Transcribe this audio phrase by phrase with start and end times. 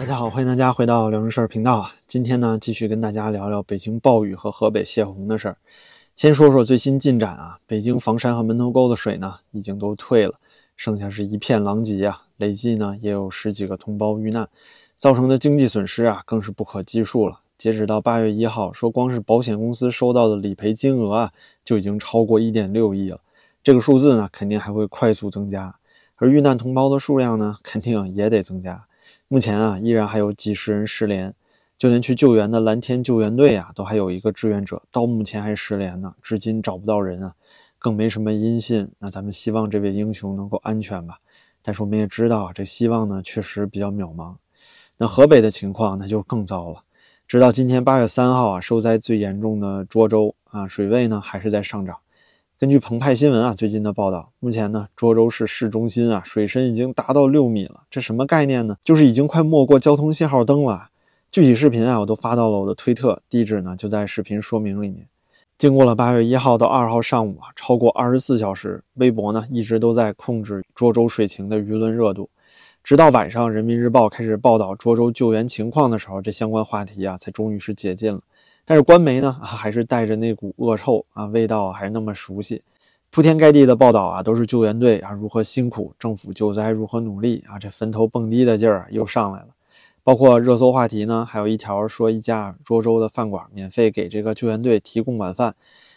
[0.00, 1.94] 大家好，欢迎大家回到辽宁事儿频道啊。
[2.06, 5.58] 今天呢，继续跟大家聊聊北京暴雨和河北泄洪的事儿。
[6.16, 10.36] 先说说最新进展啊，北京房山和门头沟的水呢，已经都退了，
[10.74, 12.22] 剩下是一片狼藉啊。
[12.38, 14.48] 累计呢，也有十几个同胞遇难，
[14.96, 17.40] 造成的经济损失啊，更是不可计数了。
[17.58, 21.32] 截止到八月一号，说光是保险公司收到的理赔金额啊，
[21.62, 23.20] 就已经超过一点六亿了。
[23.62, 25.76] 这个数字呢，肯定还会快速增加，
[26.16, 28.86] 而遇难同胞的数量呢，肯定也得增加。
[29.32, 31.32] 目前啊，依然还有几十人失联，
[31.78, 37.32] 就连去救援的蓝天救援队啊，都还有一个志愿者到目前还失联呢，至今找不到人啊，
[37.78, 38.90] 更没什么音信。
[38.98, 41.18] 那咱们希望这位英雄能够安全吧。
[41.62, 44.34] 但是我们也知道，这希望呢，确实比较渺茫。
[44.96, 46.82] 那河北的情况那就更糟了。
[47.28, 51.96] 直到今天八月三号啊，受灾最严重的涿州啊，水位呢还是在上涨。
[52.60, 58.76] 根据澎湃新闻啊最近的报道，目前呢涿州市市中心啊水深已经达到六米了，这什么概念呢？
[58.84, 60.90] 就是已经快没过交通信号灯了。
[61.30, 65.06] 具体视频啊我都发到了我的推特，地址呢就在视频说明里面。
[65.56, 72.28] 经过了八月一号到二号上午啊超过二十四小时，微博呢一直都在控制涿州水情的舆论热度，
[72.84, 78.20] 直到晚上人民日报开始报道涿州救援情况的时候，这相关话题啊才终于是解禁了。
[78.70, 82.62] 但是官媒呢还是带着那股恶臭啊，味道还是那么熟悉，
[83.10, 89.48] 铺天盖地的报道啊都是救援队啊如何辛苦，政府救灾如何努力啊，这坟头蹦迪的劲儿又上来了。
[90.04, 95.56] 包括热搜话题呢，还有一条说一家涿州的饭馆免费给这个救援队提供晚饭，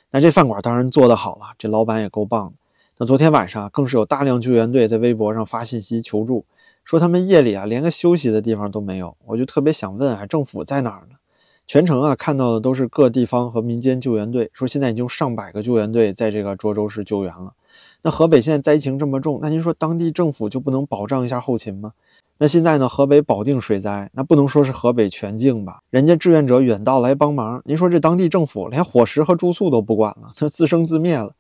[0.10, 2.54] 那这饭馆当然做得好了，这老板也够棒的。
[2.98, 6.44] 那昨天晚上更是有大量救援队在微博上发信息求助，
[6.84, 9.16] 说他们夜里啊连个休息的地方都没有。
[9.28, 11.18] 我就特别想问啊，政府在哪儿呢？
[11.66, 17.54] 全程啊，看到的都是各地方和民间救援队，说现在已经上百个救援队在这个涿州市救援了。
[18.02, 21.94] 那河北现在灾情这么重，那您说当地政府就不能保障一下后勤吗？
[22.38, 25.80] 那现在呢，河北保定水灾，那不能说是河北全境吧？
[25.90, 31.34] 人家志愿者远道来帮忙，您说这当地政府连伙食和住宿都不管了，他自生自灭了。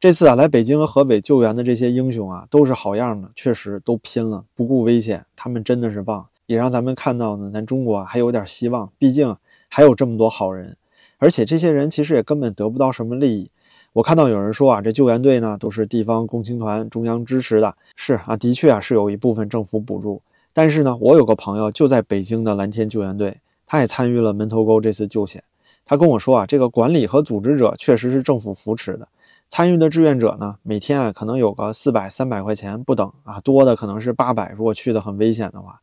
[0.00, 9.36] 这次啊，来北京和河北救援的这些英雄啊，都是好样的，确实都拼了，不顾危险，他们真的是棒，也让咱们看到呢，咱中国还有点希望，毕竟。
[9.68, 10.76] 还有这么多好人，
[11.18, 13.50] 而且这些人其实也根本得不到什么利益。
[13.94, 20.20] 我看到有人说啊，这救援队呢都是地方共青团中央支持的，是啊，的确啊是有一部分政府补助。
[20.52, 25.42] 但是呢，我有个朋友就在北京的蓝天救援队，他也参与了门头沟这次救险。
[25.84, 29.08] 他跟我说啊，这个管理和组织者确实是政府扶持的，
[29.48, 34.52] 参与的志愿者呢，每天啊可能有个四百、三百块钱不等啊，多的可能是八百。
[34.56, 35.80] 如果去的很危险的话。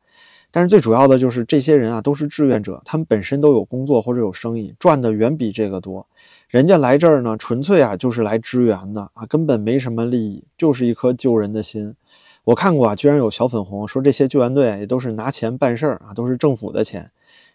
[0.55, 6.05] 但是最主要的就是这些人啊，都是志愿者，他们本身都有工作或者有生意，赚的远比这个多。
[6.47, 11.95] 人家来这儿呢，纯粹啊就是来支援的啊，根本没什么利益，就是一颗救人的心。
[12.43, 17.09] 我看过啊，居然有小粉红说这些救援队也都是拿钱办事儿啊，都是政府的钱，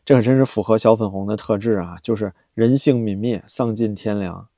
[0.05, 4.49] 这可真是符合小粉红的特质啊，就是人性泯灭，丧尽天良。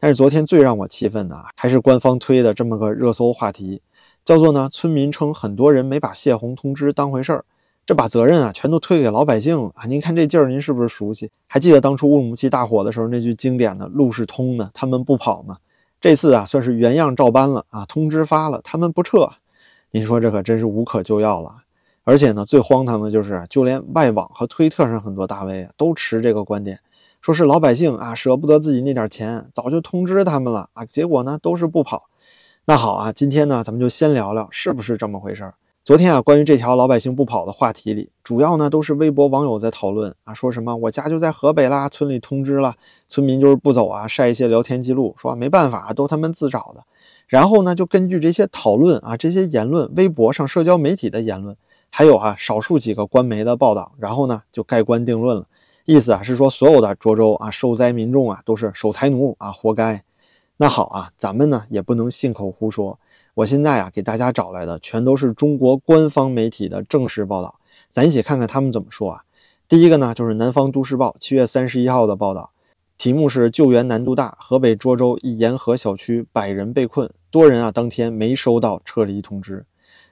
[0.00, 3.82] 但是昨天最让我气愤的啊，还是官方推的这么个热搜话题，
[4.24, 7.44] 叫做呢，村民称很多人没把泄洪通知当回事儿。
[7.84, 9.86] 这把责任啊，全都推给老百姓了啊！
[9.86, 11.30] 您看这劲儿，您是不是熟悉？
[11.48, 15.56] 还记得当初乌鲁木齐大火的时候那句经典的“路是通的，他们不跑”吗？
[16.00, 17.84] 这次啊，算是原样照搬了啊！
[17.86, 19.28] 通知发了，他们不撤，
[19.90, 21.56] 您说这可真是无可救药了。
[22.04, 26.78] 而且呢，最荒唐的就是，就连外网和推特上很多大 V 啊，都持这个观点，
[27.20, 32.08] 说是老百姓啊舍不得自己那点钱，早就通知他们了啊，结果呢都是不跑。
[32.64, 35.54] 那好啊，今天呢，咱们就先聊聊是不是这么回事儿。
[35.84, 42.76] 昨天啊，关于这条老百姓不跑的话题里，主要呢都是微博网友在讨论啊，说什么我家就在河北啦，村里通知了，
[43.08, 46.84] 村民就是不走啊，晒一些聊天记录，说没办法，都他们自找的。
[47.26, 51.56] 然后呢，就根据这些讨论啊，这些言论，微博上社交媒体的言论，
[51.90, 55.48] 还有啊少数几个官媒的报道，然后呢就盖棺定论了。
[55.84, 60.04] 意思啊是说，所有的涿州啊受灾民众啊都是守财奴啊，活该。
[60.58, 63.00] 那好啊，咱们呢也不能信口胡说。
[63.34, 67.58] 我现在啊，给大家找来的全都是中国官方媒体的正式报道，
[67.90, 69.24] 咱一起看看他们怎么说啊。
[69.66, 72.50] 第一个呢，就是南方都市报七月三十一号的报道，
[72.98, 79.64] 题目是“救援难度大，河北涿州一沿河小区百人被困，多人啊当天没收到撤离通知”。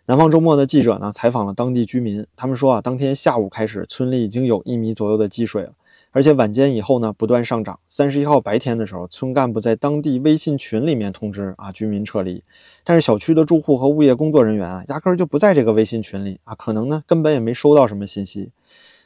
[0.07, 5.73] 南方周末的记者呢，采访了当地居民，他们说啊，当天下午开始，村里已经有一米左右的积水了。
[6.13, 7.79] 而且晚间以后呢，不断上涨。
[7.87, 12.43] 三十一号白天的时候，村干部在当地微信群里面通知啊居民撤离，
[12.83, 18.51] 但是小区的住户和物业工作人员啊，压根儿就不在这个微信群里啊，可能呢根本也没收到什么信息。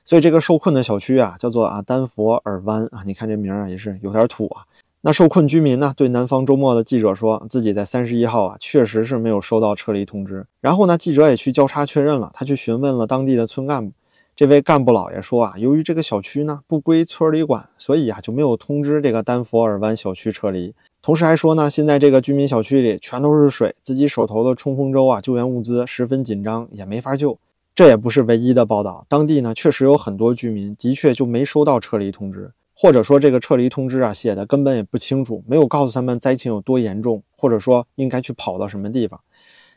[0.04, 4.64] 所以这个受困的小区啊，叫做啊丹佛尔湾啊，你看这名儿啊也是有点土啊。
[5.02, 10.46] 那受困居民呢，对南方周末的记者说自己在三十一号啊，确实是没有收到撤离通知。
[10.62, 13.92] 然后呢，记者也去交叉确认了，他去询问了当地的村干部。
[14.36, 20.74] 这位干部老爷说啊，由于这个小区呢不归村里管，所以啊就没有通知这个丹佛尔湾小区撤离。
[21.00, 27.38] 同时还说呢，现在这个居民小区里全都是水，自己手头的冲锋舟啊救援物资十分紧张，也没法救。
[27.76, 39.20] 这也不是唯一的报道，当地呢确实有很多居民的确就没收到撤离通知，或者说这个撤离通知啊写的根本也不清楚，没有告诉他们灾情有多严重，或者说应该去跑到什么地方。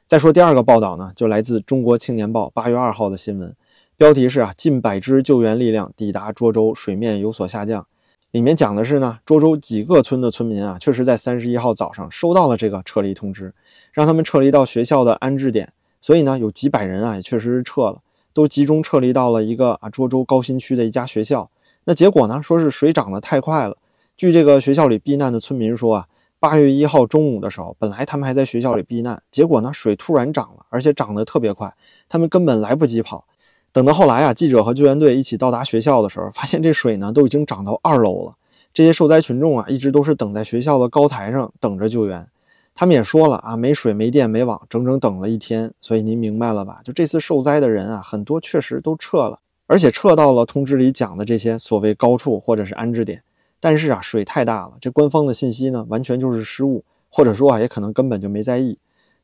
[0.07, 3.55] 再说第二个报道呢，就来自《中国青年报》八月二号的新闻。
[3.97, 7.87] 标题是啊，近百支救援力量抵达涿州，水面有所下降。
[8.29, 13.55] 里面讲的是呢，涿州几个村的村民啊，确实在三十一号早上收到了这个撤离通知，
[13.91, 15.73] 让他们撤离到学校的安置点。
[15.99, 17.97] 所以呢，有几百人啊，也确实是撤了，
[18.33, 21.49] 都集中撤离到了一个啊涿州高新区的一家学校。
[21.85, 23.77] 那结果呢，说是水涨得太快了。
[24.15, 26.07] 据这个学校里避难的村民说啊，
[26.39, 31.73] 八月一号中午的时候，本来他们还在学校里避难，结果呢，水突然涨了，而且涨得特别快，
[32.07, 33.25] 他们根本来不及跑。
[33.71, 38.35] 等到后来啊，记者和救援队一起到达学校的时候，发现这水呢都已经涨到二楼了。
[38.73, 42.27] 这些受灾群众啊，一直都是等在学校的高台上等着救援。
[42.75, 45.73] 他们也说了啊，没水、没电、没网，整整等了一天。
[45.81, 46.81] 所以您明白了吧？
[46.83, 53.23] 就这次受灾的人啊，很多确实都撤了，而且撤到了通知里讲的这些所谓高处或者是安置点。
[53.59, 58.77] 但是啊，水太大了，这官方的信息呢，完全就是失误，或者说啊，也可能根本就没在意。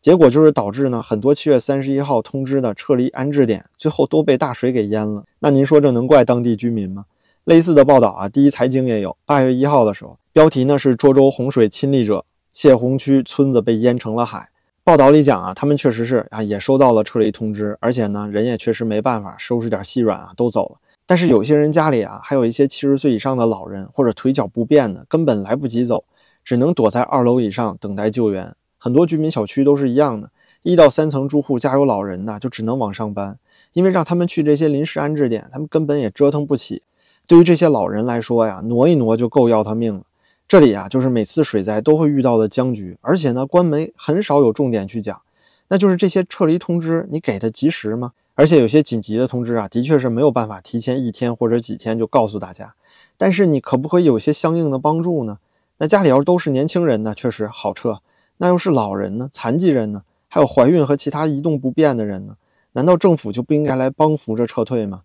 [0.04, 5.24] 结果就是导致呢，很多七月三十一号通知的撤离安置点，最后都被大水给淹了。
[5.40, 7.06] 那您说这能怪当地居民吗？
[7.46, 9.16] 类似的报道啊，第一财经也有。
[9.26, 14.50] 八月一号的时候，标题呢是涿州洪水亲历者，泄洪区村子被淹成了海。
[14.84, 20.76] 报道里讲啊，他们确实是啊，也收到了撤离通知，而且呢，人也确实没办法，收拾点细软啊，都走了。
[21.06, 26.04] 但是有些人家里啊，还有一些七十岁以上的老人或者腿脚不便的，根本来不及走，
[26.44, 28.54] 只能躲在二楼以上等待救援。
[28.84, 30.30] 很多居民小区都是一样的，
[30.62, 33.40] 一到三层住户家有老人的，就只能往上搬，
[33.72, 36.82] 因为让他们去这些临时安置点，他们根本也折腾不起。
[37.26, 40.02] 对于这些老人来说呀，挪一挪就够要他命了。
[40.50, 45.22] 这里啊，就是每次水灾都会遇到的僵局，而且呢，官媒很少有重点去讲，
[45.70, 48.12] 那就是这些撤离通知，你给的及时吗？
[48.36, 52.76] 而且有些紧急的通知啊，的确是没有办法提前一天或者几天就告诉大家，
[53.18, 55.38] 但是你可不可以有些相应的帮助呢？
[55.78, 58.00] 那家里要是都是年轻人呢，确实好撤。
[58.38, 62.36] 那又是老人呢，残疾人呢，还有怀孕和其他移动不便的人呢？
[62.74, 65.02] 难道政府就不应该来帮扶着撤退吗？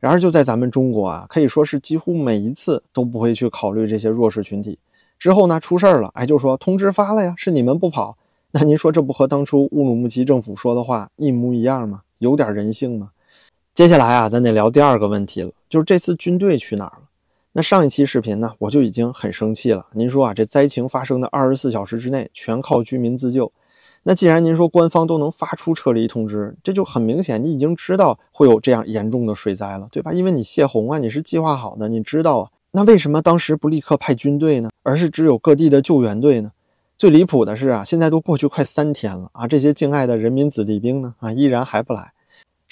[0.00, 4.78] 然而就在咱们中国啊，可以说是几乎每一次都不会去考虑这些弱势群体。
[5.18, 8.16] 之后呢，出事儿了，哎，就说通知发了呀，是你们不跑。
[8.50, 12.02] 那您说这不和当初乌鲁木齐政府说的话一模一样吗？
[12.18, 13.10] 有点人性吗？
[13.74, 17.04] 接下来啊，咱得聊第二个问题了，就是这次军队去哪儿了？
[17.54, 19.86] 那上一期视频呢，我就已经很生气了。
[19.92, 23.52] 您说啊，这灾情发生的二十四小时之内，全靠居民自救。
[24.04, 30.14] 那既然您说官方都能发出撤离通知，这就很明显，你已经知道会有这样严重的水灾了，对吧？
[30.14, 32.48] 因为你泄洪啊，你是计划好的，你知道啊。
[32.70, 34.70] 那为什么当时不立刻派军队呢？
[34.82, 36.52] 而是只有各地的救援队呢？
[36.96, 42.12] 最离谱的是啊，现在都过去快三天了啊，这些敬爱的人民子弟兵呢啊，依然还不来。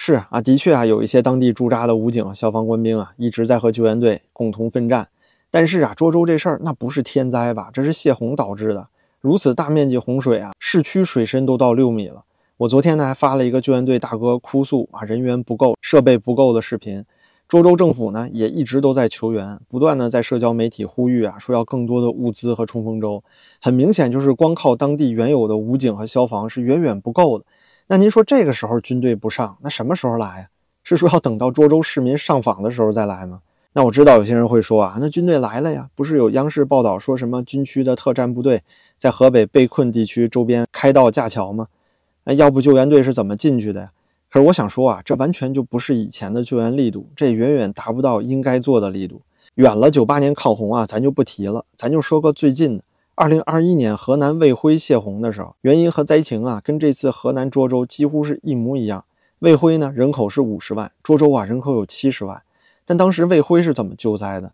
[0.03, 5.09] 是啊，的确啊，有一些当地驻扎的武警、消防官兵啊，一直在和救援队共同奋战。
[5.51, 7.69] 但是啊，涿州这事儿那不是天灾吧？
[7.71, 8.89] 这是泄洪导致的。
[9.21, 12.25] 如此大面积洪水啊，市区水深都到六米了。
[12.57, 17.05] 我昨天呢还发了一个救援队大哥哭诉啊，人员不够、设备不够的视频。
[17.47, 23.23] 涿州政府呢也一直都在求援，不断的在社交媒体呼吁啊，说要更多的物资和冲锋舟。
[23.61, 27.45] 很明显，就是光靠当地原有的武警和消防是远远不够的。
[27.93, 30.47] 那您说这个时候军队不上，那什么时候来呀？
[30.85, 33.41] 是说要等到涿州市民上访的时候再来吗？
[33.73, 38.63] 那我知道有些人会说啊，那军队来了呀，不是有央视报道说什么军区的特战部队
[38.97, 41.67] 在河北被困地区周边开道架桥吗？
[42.23, 43.91] 那要不救援队是怎么进去的呀？
[44.31, 49.21] 可是我想说啊，这完全就不是以前的救援力度，这远远达不到应该做的力度。
[49.57, 52.85] 远了九八年抗洪啊，咱就不提了，咱就说个最近的。
[53.21, 59.05] 二零二一年河南卫辉泄洪的时候，原因和灾情啊，跟这次河南涿州几乎是一模一样。
[59.41, 62.43] 卫辉呢，人口是五十万，涿州啊，人口有七十万。
[62.87, 64.53] 但当时卫辉是怎么救灾的？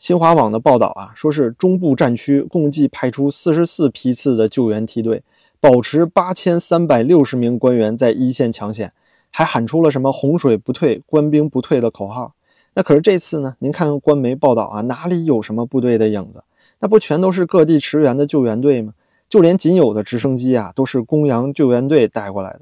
[0.00, 5.22] 新华网的报道啊，说是中部战区共计派出四十四批次的救援梯队，
[5.60, 8.92] 保持八千三百六十名官员在一线抢险，
[9.30, 12.34] 还喊出了什么“洪水不退，官兵不退”的口号。
[12.74, 13.54] 那可是这次呢？
[13.60, 16.42] 您看看官媒报道啊，哪里有什么部队的影子？
[16.80, 18.94] 那不全都是各地驰援的救援队吗？
[19.28, 22.60] 就连仅有的直升机啊，都是公羊救援队带过来的。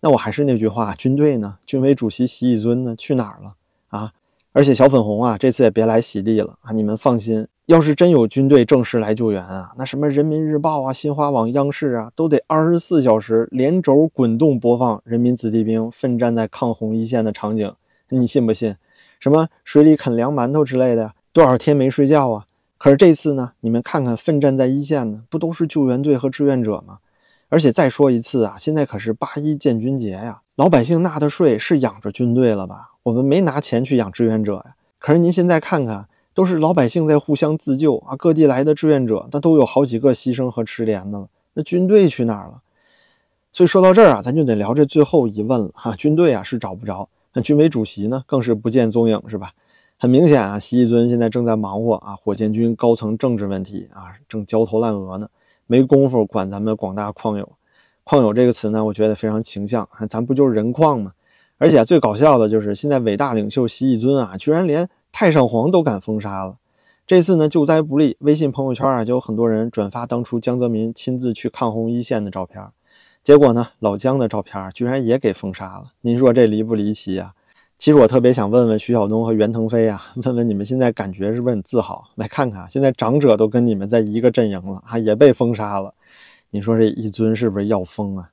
[0.00, 1.58] 那我还是那句话，军队呢？
[1.66, 2.96] 军委主席习以尊呢？
[2.96, 3.54] 去哪儿了
[3.88, 4.12] 啊？
[4.52, 6.72] 而且小粉红啊，这次也别来洗地了啊！
[6.72, 17.72] 你们放心，要是真有军队正式来救援啊，那什么人民日报啊、新华网、央视啊，都得二十四小时连轴滚动播放人民子弟兵奋战在抗洪一线的场景，
[18.08, 18.74] 你信不信？
[19.20, 22.46] 什么水里啃凉馒头之类的，多少天没睡觉啊？
[22.80, 27.00] 可是这次呢，你们看看奋战在一线的，不都是救援队和志愿者吗？
[27.50, 32.92] 而且再说一次啊，现在可是八一建军节呀，老百姓纳的税是养着军队了吧？
[33.02, 34.76] 我们没拿钱去养志愿者呀。
[34.98, 41.28] 可是您现在看看，都是老百姓在互相自救啊，各地来的志愿者，那都有好几个牺牲和失联的了。
[41.52, 42.62] 那军队去哪儿了？
[43.52, 45.94] 所以说到这儿啊，咱就得聊这最后疑问了哈。
[45.96, 49.52] 军队啊是找不着，那军委主席呢更是不见踪影，是吧？
[50.02, 55.28] 很明显啊，习一尊现在正在忙活啊火箭军高层政治问题啊，正焦头烂额呢。
[55.66, 57.46] 没工夫管咱们广大矿友，
[58.02, 61.12] 矿友这个词呢，我觉得非常形象，咱不就是人矿吗？
[61.58, 66.56] 而且最搞笑的就是现在伟大领袖习以尊啊，居然连太上皇都敢封杀了。
[67.06, 72.66] 这次呢救灾不利，微信朋友圈啊就有很多人转发当初江泽民亲自去抗洪一线的照片，
[73.22, 75.92] 结果呢老姜的照片居然也给封杀了。
[76.00, 77.34] 您说这离不离奇啊？
[77.80, 82.06] 其实我特别想问问徐晓东和袁腾飞啊，问问你们现在感觉是不是很自豪？
[82.14, 85.94] 来看看，现在长者都跟你们在一个阵营了啊，也被封杀了。
[86.50, 88.28] 你说这一尊是不是要疯啊？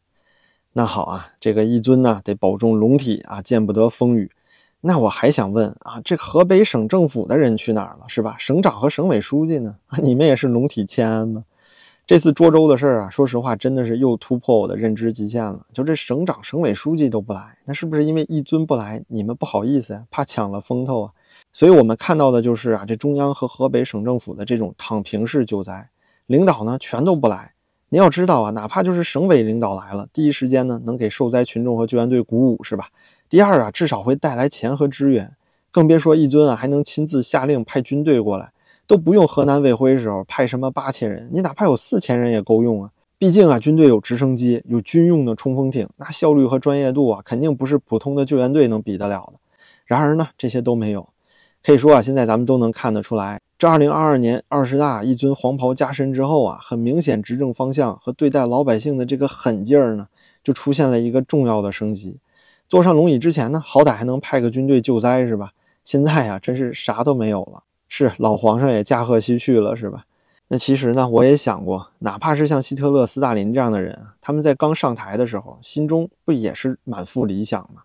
[0.74, 4.30] 那好啊，这个一尊呢得保重龙体啊，见不得风雨。
[4.82, 8.04] 那我还想问啊，这河北省政府的人去哪儿了？
[8.10, 8.36] 是吧？
[8.38, 9.78] 省长和省委书记呢？
[9.86, 11.46] 啊，你们也是龙体欠安吗？
[12.08, 15.66] 这次涿州的事儿啊，说实话，真的是又突破我的认知极限了。
[15.74, 21.12] 就这省长、省委书记都不来，那是不是因为一尊不来，你们不好意思呀，怕抢了风头啊？
[21.52, 25.90] 所以我们看到的就是啊，这中央和河北省政府的这种躺平式救灾，
[26.28, 27.52] 领导呢全都不来。
[27.90, 32.88] 你要知道啊，哪怕就是省委领导来了，第一时间呢能给受灾群众和救援队鼓舞，是吧？
[33.28, 35.36] 第二啊，至少会带来钱和支援，
[35.72, 38.54] 更别说一尊啊还能亲自下令派军队过来。
[38.88, 42.92] 都不用河南卫辉时候派什么八千人，你哪怕有四千人也够用啊！
[43.20, 49.40] 毕竟啊，军队有直升机，有军用的冲锋艇，那效率和专业度啊，肯定不是普通的救援队能比得了的。
[49.86, 51.10] 然而呢，这些都没有。
[51.64, 60.08] 可以说啊，现在咱们都能看得出来，这二零二二年二十大一尊黄袍加身之后啊，很明显执政方向和对待老百姓的这个狠劲儿呢，
[60.44, 62.20] 就出现了一个重要的升级。
[62.68, 65.52] 坐上龙椅之前呢，好歹还能派个军队救灾是吧？
[65.84, 67.64] 现在啊，真是啥都没有了。
[67.88, 70.06] 是老皇上也驾鹤西去了，是吧？
[70.50, 77.82] 那其实呢，我也想过，哪怕是像希特勒、斯大林这样的人啊，他们在刚上台的时候，心中不也是满腹理想吗？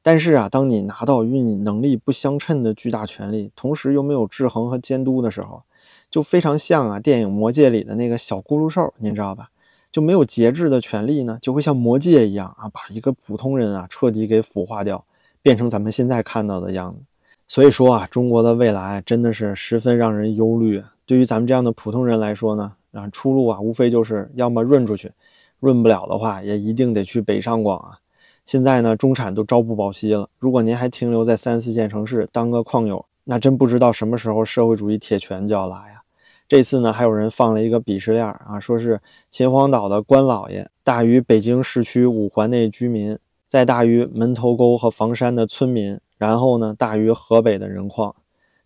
[0.00, 5.64] 但是啊，当你拿到与你能力不相称的巨大权力，同时又没有制衡和监督的时候，
[6.08, 9.50] 就非常像啊电影《魔戒》里的那个小咕噜兽，您知道吧？
[9.90, 15.04] 就没有节制的权力呢，就会像魔戒一样啊，把一个普通人啊彻底给腐化掉，
[15.42, 17.00] 变成咱们现在看到的样子。
[17.48, 20.84] 所以说啊，中国的未来真的是十分让人忧虑。
[21.06, 25.10] 对于咱们这样的普通人来说呢，啊，出路啊，无非就是要么润出去，
[25.58, 27.96] 润不了的话，也一定得去北上广啊。
[28.44, 30.28] 现在呢，中产都朝不保夕了。
[30.38, 36.02] 如果您还停留在三四线城市当个矿友，那真不知道什么时候社会主义铁拳就要来呀。
[36.46, 39.00] 这次呢，还有人放了一个鄙视链啊，说是
[39.30, 45.98] 秦皇岛的官老爷大于北京市区五环内居民，再大于门头沟和房山的村民。
[46.18, 48.14] 然后呢，大于河北的人矿，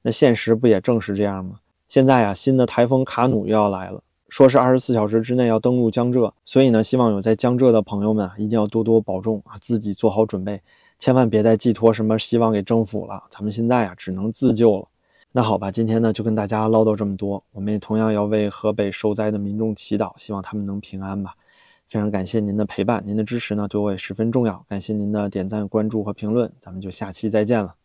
[0.03, 1.61] 那现实不也正是这样吗？
[1.87, 10.61] 现在啊，新的台风卡努又要来了，说是二十四小时之内要登陆江浙，所以呢，希望有在江浙的朋友们啊，一定要多多保重啊，自己做好准备，
[10.99, 14.89] 千万别再寄托什么希望给政府了，咱们现在啊，只能自救了。
[15.33, 21.35] 那好吧，今天呢就跟大家唠叨这么多，我们也同样要为河北受灾的民众祈祷，希望他们能平安吧。
[21.93, 24.65] 非常感谢您的陪伴，您的支持呢对我也十分重要。
[24.67, 27.82] 感谢您的点赞、关注和评论，咱们就下期再见了。